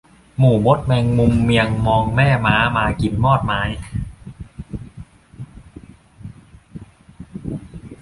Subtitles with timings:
[0.37, 3.61] หมู่มดแมงมุมเมียงมองแม่ม้ามากินมอดไม้